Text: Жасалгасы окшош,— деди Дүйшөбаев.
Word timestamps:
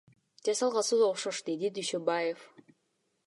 Жасалгасы 0.47 0.97
окшош,— 1.09 1.41
деди 1.49 1.71
Дүйшөбаев. 1.75 2.39